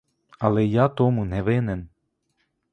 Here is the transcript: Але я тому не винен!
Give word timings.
Але 0.39 0.65
я 0.65 0.89
тому 0.89 1.25
не 1.25 1.41
винен! 1.41 1.89